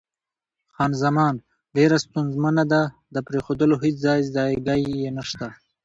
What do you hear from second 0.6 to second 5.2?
خان زمان: ډېره ستونزمنه ده، د پرېښودلو هېڅ ځای ځایګی یې